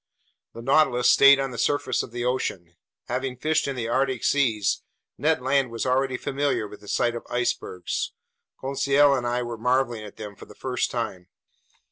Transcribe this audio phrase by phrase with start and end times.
[0.55, 2.75] The Nautilus stayed on the surface of the ocean.
[3.05, 4.81] Having fished in the Arctic seas,
[5.15, 8.11] Ned Land was already familiar with the sight of icebergs.
[8.59, 11.27] Conseil and I were marveling at them for the first time.